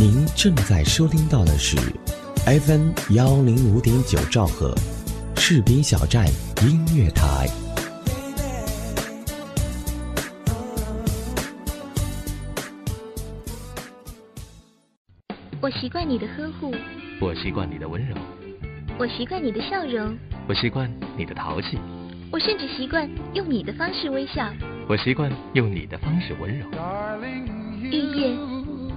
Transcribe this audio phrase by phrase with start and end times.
[0.00, 1.76] 您正在收听到的是
[2.46, 4.74] FM 幺零五点九兆赫，
[5.36, 6.24] 士兵小站
[6.62, 7.46] 音乐台。
[15.60, 16.74] 我习惯你的呵护，
[17.20, 18.16] 我习惯你的温柔，
[18.98, 20.16] 我习惯你的笑容，
[20.48, 21.78] 我习惯你的淘气，
[22.32, 24.50] 我甚至习惯用你的方式微笑。
[24.88, 26.66] 我习惯用你的方式温柔。
[27.82, 28.34] 愈夜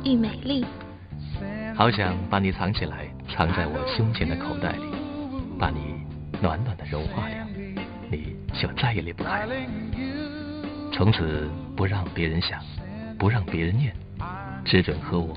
[0.06, 0.66] 愈美丽，
[1.76, 4.84] 好想把你藏起来，藏在我胸前的口袋里，
[5.58, 5.96] 把你
[6.42, 7.38] 暖暖的融化掉，
[8.12, 9.56] 你就再也离不开了。
[10.92, 12.62] 从此不让别人想，
[13.18, 13.94] 不让别人念，
[14.64, 15.36] 只准和我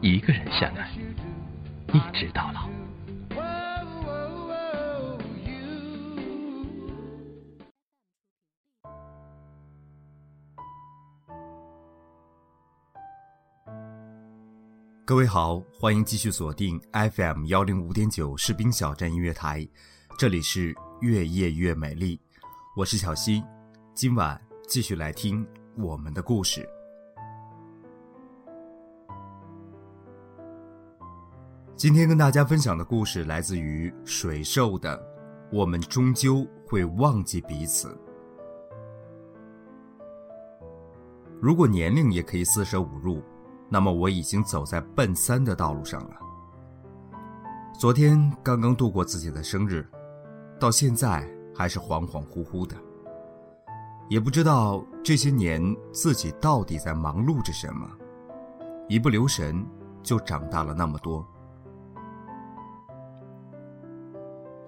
[0.00, 0.88] 一个人相爱，
[1.92, 2.66] 一直到老。
[15.14, 19.64] 各位好，欢迎继续锁定 FM 幺零五点九士兵小站音乐台，
[20.18, 22.20] 这里是越夜越美丽，
[22.76, 23.40] 我是小溪，
[23.94, 26.68] 今晚继续来听我们的故事。
[31.76, 34.98] 今天跟大家分享的故事来自于水兽的
[35.56, 37.88] 《我们终究会忘记彼此》。
[41.40, 43.22] 如果年龄也可以四舍五入。
[43.68, 46.16] 那么我已经走在奔三的道路上了。
[47.78, 49.84] 昨天刚刚度过自己的生日，
[50.60, 52.76] 到现在还是恍恍惚惚的，
[54.08, 55.60] 也不知道这些年
[55.92, 57.90] 自己到底在忙碌着什么，
[58.88, 59.66] 一不留神
[60.02, 61.26] 就长大了那么多。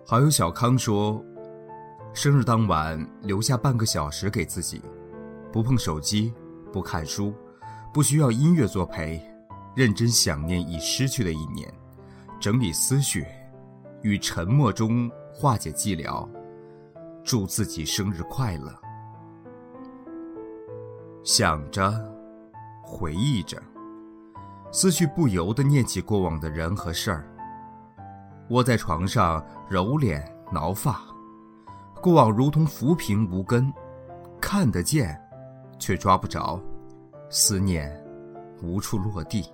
[0.05, 1.23] 好友小康说，
[2.13, 4.83] 生日当晚留下半个小时给自己，
[5.53, 6.35] 不碰手机，
[6.73, 7.33] 不看书。
[7.97, 9.19] 不需要音乐作陪，
[9.75, 11.67] 认真想念已失去的一年，
[12.39, 13.25] 整理思绪，
[14.03, 16.29] 与沉默中化解寂寥，
[17.25, 18.71] 祝自己生日快乐。
[21.25, 21.91] 想着，
[22.83, 23.57] 回忆着，
[24.71, 27.27] 思绪不由得念起过往的人和事儿。
[28.51, 31.01] 窝在床上揉脸挠发，
[32.03, 33.73] 过往如同浮萍无根，
[34.39, 35.19] 看得见，
[35.79, 36.61] 却抓不着。
[37.29, 37.93] 思念
[38.63, 39.45] 无处落地，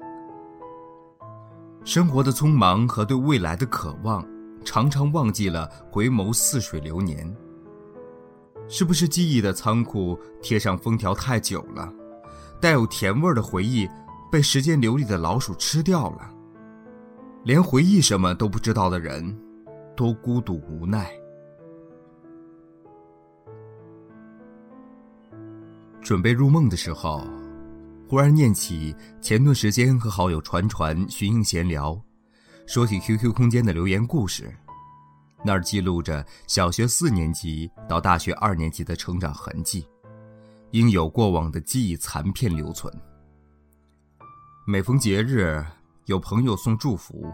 [1.84, 4.24] 生活的匆忙和对未来的渴望，
[4.64, 7.34] 常常忘记了回眸似水流年。
[8.68, 11.92] 是不是记忆的仓库贴上封条太久了，
[12.60, 13.88] 带有甜味的回忆
[14.30, 16.30] 被时间流里的老鼠吃掉了？
[17.44, 19.36] 连回忆什么都不知道的人，
[19.96, 21.10] 多孤独无奈。
[26.00, 27.22] 准备入梦的时候。
[28.12, 31.98] 忽然念起前段时间和好友传传寻音闲聊，
[32.66, 34.54] 说起 QQ 空间的留言故事，
[35.42, 39.88] 那儿记录着小学四年级到大学二年级的成长痕迹，
[40.72, 42.92] 应有过往的记忆残片留存。
[44.66, 45.64] 每逢节日，
[46.04, 47.32] 有朋友送祝福，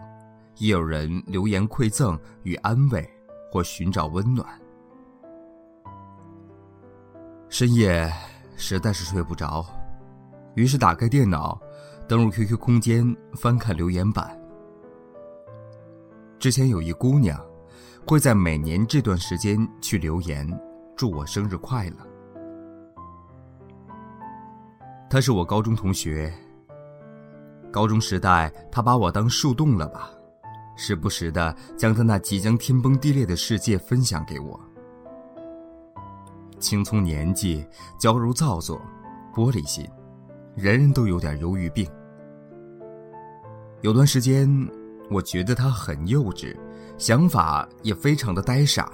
[0.58, 3.04] 也有人留言馈赠与安慰，
[3.50, 4.46] 或寻找温暖。
[7.48, 8.08] 深夜
[8.56, 9.66] 实在是睡不着。
[10.58, 11.56] 于是打开电脑，
[12.08, 14.36] 登入 QQ 空间，翻看留言板。
[16.40, 17.40] 之前有一姑娘，
[18.04, 20.44] 会在每年这段时间去留言，
[20.96, 21.96] 祝我生日快乐。
[25.08, 26.34] 她是我高中同学。
[27.70, 30.10] 高中时代，她把我当树洞了吧，
[30.74, 34.60] 时不时的将她那即将天崩地裂的世界分享给我。
[36.58, 37.64] 青葱年纪，
[37.96, 38.82] 娇柔造作，
[39.32, 39.88] 玻璃心。
[40.54, 41.88] 人人都有点忧郁病。
[43.80, 44.48] 有段时间，
[45.08, 46.56] 我觉得他很幼稚，
[46.98, 48.90] 想法也非常的呆傻，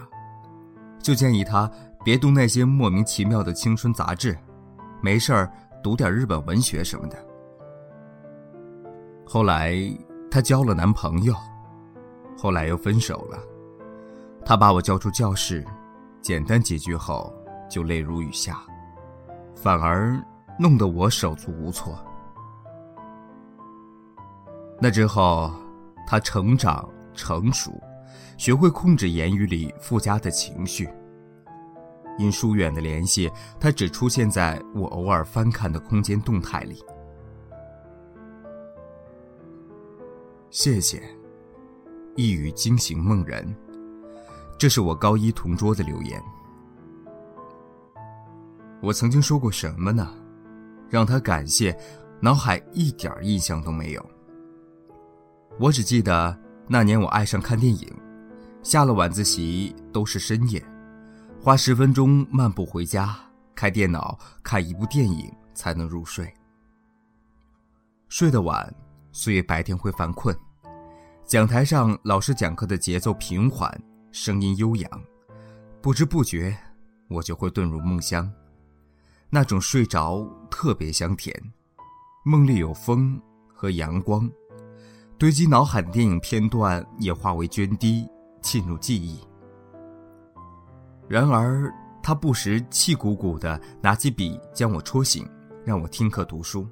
[1.03, 1.71] 就建议他
[2.05, 4.37] 别读那些莫名其妙的青春杂志，
[5.01, 5.51] 没事儿
[5.83, 7.17] 读点日本文学什么的。
[9.25, 9.75] 后来
[10.31, 11.35] 她交了男朋友，
[12.37, 13.39] 后来又分手了，
[14.45, 15.65] 他把我叫出教室，
[16.21, 17.33] 简单几句后
[17.71, 18.59] 就泪如雨下，
[19.55, 20.23] 反而。
[20.59, 21.99] 弄得我手足无措。
[24.81, 25.53] 那之后，
[26.07, 27.73] 他成长成熟，
[28.37, 30.89] 学会控制言语里附加的情绪。
[32.17, 36.85] 因疏远的联系，他只出现在我偶尔翻看的空间动态里。
[40.51, 41.03] 谢谢，
[42.15, 43.53] 一语惊醒梦人。
[44.57, 46.23] 这是我高一同桌的留言。
[48.81, 50.15] 我曾经说过什么呢？
[50.89, 51.77] 让他感谢，
[52.21, 54.11] 脑海一点印象都没有。
[55.59, 56.37] 我只记得
[56.69, 57.89] 那年我爱上看电影，
[58.63, 60.65] 下了晚自习都是深夜，
[61.41, 63.17] 花十分钟漫步回家，
[63.55, 66.33] 开电脑看一部电影才能入睡。
[68.09, 68.75] 睡得晚，
[69.13, 70.37] 所以白天会犯困。
[71.25, 73.83] 讲台上老师讲课的节奏平缓，
[74.13, 75.03] 声音悠扬，
[75.81, 76.57] 不知不觉
[77.09, 78.31] 我就会遁入梦乡。
[79.31, 80.25] 那种睡着
[80.57, 81.35] 特别香甜，
[82.23, 83.21] 梦里有风
[83.53, 84.31] 和阳光，
[85.19, 88.09] 堆积脑海的电影片段也化为涓滴
[88.41, 89.19] 进入记忆。
[91.09, 95.29] 然而他不时气鼓鼓的拿起笔将我戳醒，
[95.65, 96.65] 让我听课读书。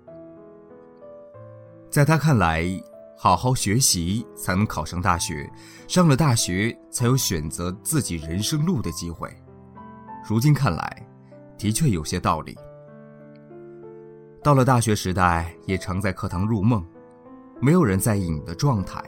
[1.91, 2.65] 在他看来。
[3.15, 5.49] 好好学习才能考上大学，
[5.87, 9.33] 上了大学才有选择自己人生路的机会。
[10.29, 11.07] 如今看来，
[11.57, 12.59] 的确有些道理。
[14.43, 16.85] 到了大学时代，也常在课堂入梦，
[17.61, 19.01] 没有人在意你的状态，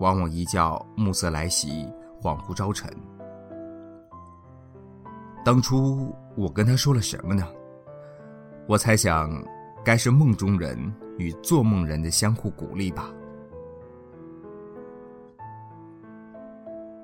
[0.00, 1.86] 往往一觉暮色来袭，
[2.22, 2.90] 恍惚朝晨。
[5.44, 7.46] 当初我跟他说了什么呢？
[8.66, 9.30] 我猜想，
[9.84, 10.78] 该是梦中人
[11.18, 13.10] 与做梦人的相互鼓励吧。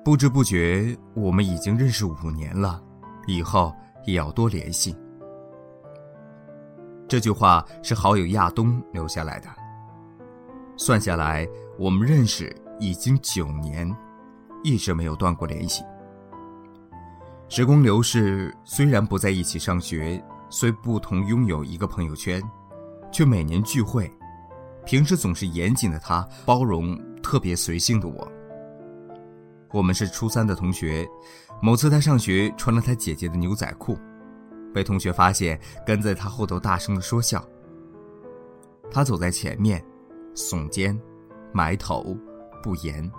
[0.03, 2.83] 不知不觉，我们已经认识五年了，
[3.27, 3.71] 以后
[4.05, 4.95] 也要多联系。
[7.07, 9.47] 这句话是好友亚东留下来的。
[10.77, 11.47] 算下来，
[11.77, 13.95] 我们认识已经九年，
[14.63, 15.83] 一直没有断过联系。
[17.47, 22.41] 时光流逝，虽然不在一起上学，虽不同拥有一个朋友圈，
[23.11, 24.11] 却每年聚会。
[24.83, 28.27] 平时总是严谨的他，包容特别随性的我。
[29.71, 31.07] 我们是初三的同学，
[31.61, 33.97] 某次他上学穿了他姐姐的牛仔裤，
[34.75, 35.57] 被同学发现，
[35.87, 37.41] 跟在他后头大声的说笑。
[38.91, 39.81] 他走在前面，
[40.35, 40.99] 耸肩，
[41.53, 42.13] 埋头，
[42.61, 43.09] 不言。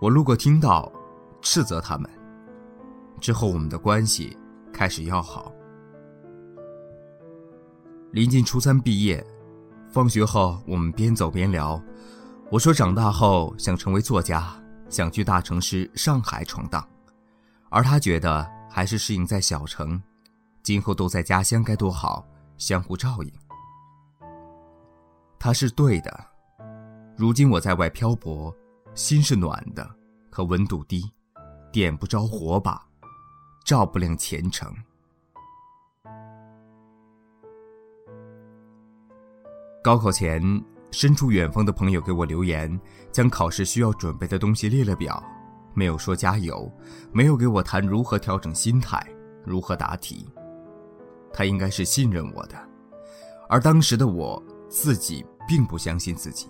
[0.00, 0.90] 我路过听到，
[1.42, 2.10] 斥责他们。
[3.20, 4.34] 之后我们的关系
[4.72, 5.52] 开始要好。
[8.12, 9.22] 临近初三毕业，
[9.90, 11.78] 放学后我们边走边聊，
[12.50, 14.50] 我说长大后想成为作家。
[14.88, 16.82] 想去大城市上海闯荡，
[17.68, 20.00] 而他觉得还是适应在小城，
[20.62, 22.26] 今后都在家乡该多好，
[22.56, 23.32] 相互照应。
[25.38, 26.26] 他是对的，
[27.16, 28.54] 如今我在外漂泊，
[28.94, 29.88] 心是暖的，
[30.30, 31.10] 可温度低，
[31.72, 32.84] 点不着火把，
[33.64, 34.72] 照不亮前程。
[39.82, 40.64] 高考前。
[40.90, 42.80] 身处远方的朋友给我留言，
[43.12, 45.22] 将考试需要准备的东西列了表，
[45.74, 46.70] 没有说加油，
[47.12, 49.04] 没有给我谈如何调整心态，
[49.44, 50.28] 如何答题。
[51.32, 52.56] 他应该是信任我的，
[53.48, 56.48] 而当时的我自己并不相信自己。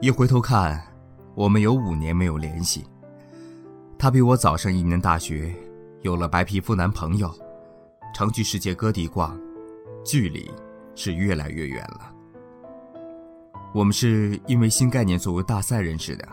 [0.00, 0.82] 一回头看，
[1.34, 2.86] 我们有五年没有联系。
[3.98, 5.54] 他比我早上一年大学，
[6.00, 7.30] 有了白皮肤男朋友，
[8.14, 9.38] 常去世界各地逛，
[10.02, 10.50] 距离
[10.94, 12.14] 是越来越远了。
[13.74, 16.26] 我们是因为新概念作为大赛认识的，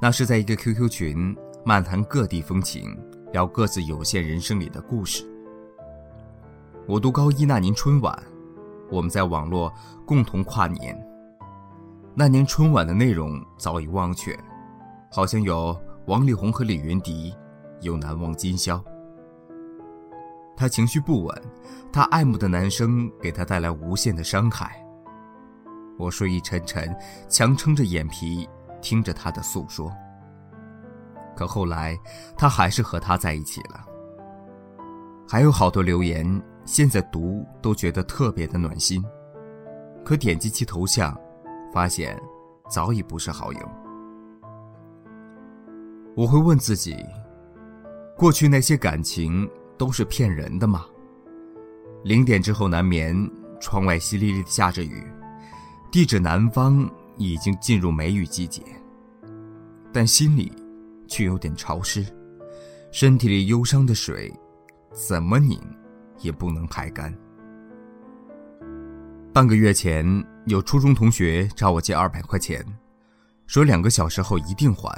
[0.00, 2.96] 那是在一个 QQ 群，漫谈各地风情，
[3.32, 5.28] 聊各自有限人生里的故事。
[6.86, 8.16] 我读高一那年春晚，
[8.92, 9.72] 我们在网络
[10.06, 10.96] 共同跨年。
[12.14, 14.38] 那年春晚的内容早已忘却，
[15.10, 15.76] 好像有
[16.06, 17.34] 王力宏和李云迪，
[17.80, 18.80] 有难忘今宵。
[20.56, 21.42] 他情绪不稳，
[21.92, 24.80] 他爱慕的男生给他带来无限的伤害。
[25.98, 26.96] 我睡意沉沉，
[27.28, 28.48] 强撑着眼皮
[28.80, 29.92] 听着他的诉说。
[31.36, 31.96] 可后来，
[32.36, 33.84] 他还是和他在一起了。
[35.28, 39.04] 还有好多留言，现在读都觉得特别的暖心。
[40.04, 41.16] 可点击其头像，
[41.72, 42.18] 发现
[42.68, 43.60] 早已不是好友。
[46.16, 46.96] 我会问自己：
[48.16, 50.86] 过去那些感情都是骗人的吗？
[52.02, 53.14] 零点之后难眠，
[53.60, 55.06] 窗外淅沥沥的下着雨。
[55.90, 56.88] 地址南方
[57.18, 58.62] 已经进入梅雨季节，
[59.92, 60.52] 但心里
[61.06, 62.06] 却有点潮湿，
[62.90, 64.32] 身体里忧伤的水
[64.92, 65.60] 怎么拧
[66.20, 67.12] 也不能排干。
[69.32, 72.64] 半个月前，有初中同学找我借二百块钱，
[73.46, 74.90] 说两个小时后一定还。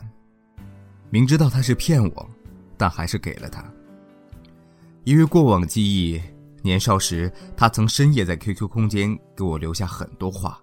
[1.10, 2.30] 明知道他是骗我，
[2.76, 3.64] 但还是给了他。
[5.04, 6.20] 因为过往记忆，
[6.62, 10.60] 年少时他曾深夜在 QQ 空间给我留下很多话。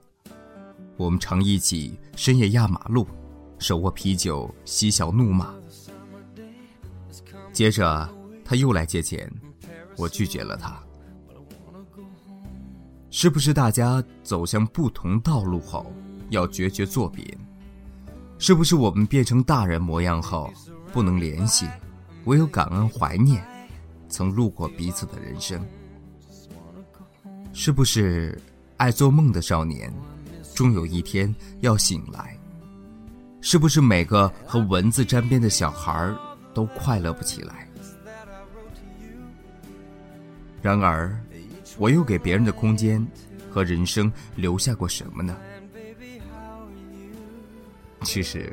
[0.98, 3.08] 我们常一起深夜压马路，
[3.60, 5.54] 手握啤酒嬉笑怒骂。
[7.54, 8.10] 接着
[8.44, 9.32] 他又来借钱，
[9.96, 10.78] 我拒绝了他。
[13.12, 15.92] 是不是大家走向不同道路后，
[16.30, 17.24] 要决绝作别？
[18.40, 20.52] 是不是我们变成大人模样后
[20.92, 21.68] 不能联系，
[22.26, 23.44] 唯有感恩怀念
[24.10, 25.64] 曾路过彼此的人生？
[27.54, 28.40] 是不是
[28.78, 29.92] 爱做梦的少年，
[30.58, 32.36] 终有一天要醒来？
[33.42, 36.12] 是不是每个和文字沾边的小孩
[36.52, 37.70] 都快乐不起来？
[40.60, 41.16] 然而，
[41.78, 43.06] 我又给别人的空间
[43.52, 45.38] 和人生留下过什么呢？
[48.02, 48.52] 其实，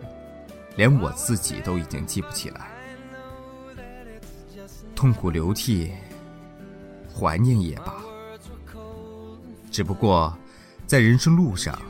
[0.76, 2.68] 连我自己都已经记不起来。
[4.94, 5.90] 痛苦流涕，
[7.14, 7.94] 怀念也罢。
[9.70, 10.36] 只不过，
[10.86, 11.80] 在人生路上，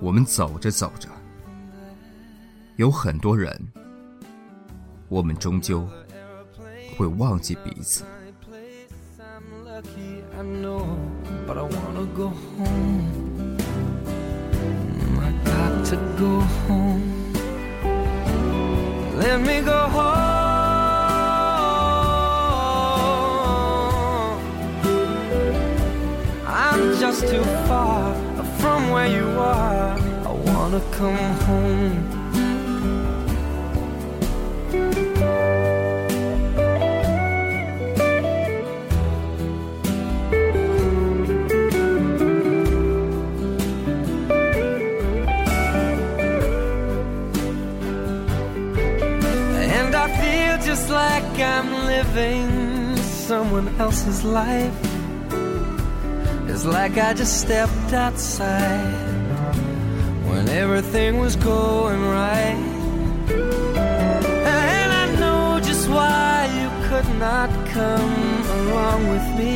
[0.00, 1.08] 我们走着走着，
[2.76, 3.54] 有很多人，
[5.08, 5.86] 我们终究
[6.96, 8.04] 会忘记彼此。
[15.90, 17.32] to go home.
[19.18, 20.30] Let me go home.
[26.46, 28.14] I'm just too far
[28.60, 29.79] from where you are.
[30.70, 31.96] Wanna come home.
[49.58, 54.72] And I feel just like I'm living someone else's life.
[56.46, 59.19] It's like I just stepped outside
[60.30, 62.58] when everything was going right.
[64.56, 68.14] And I know just why you could not come
[68.60, 69.50] along with me.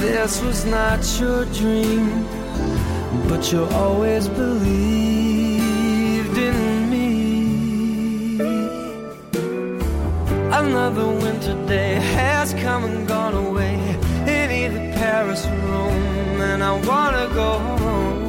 [0.00, 2.26] This was not your dream,
[3.28, 4.76] but you always believed
[6.38, 7.08] in me.
[10.52, 13.74] Another winter day has come and gone away
[14.26, 18.23] in either Paris or Rome, and I wanna go home.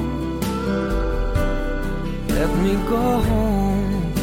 [2.35, 4.13] Let me go home.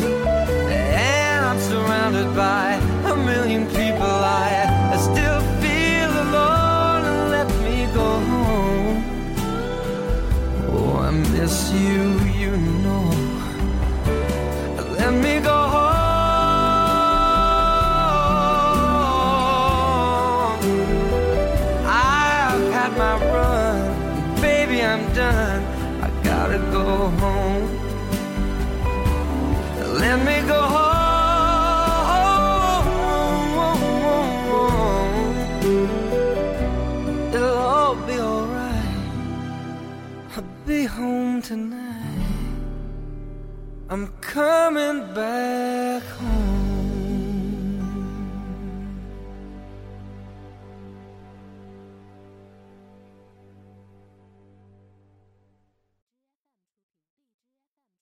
[0.00, 2.74] And I'm surrounded by
[3.12, 4.14] a million people.
[4.46, 7.30] I, I still feel alone.
[7.36, 9.04] Let me go home.
[10.68, 12.02] Oh, I miss you,
[12.40, 13.29] you know.
[26.96, 27.49] Home.